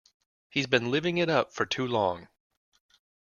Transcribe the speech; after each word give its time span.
He's 0.49 0.65
been 0.65 0.89
living 0.89 1.19
it 1.19 1.29
up 1.29 1.53
for 1.53 1.63
too 1.63 1.85
long. 1.85 2.27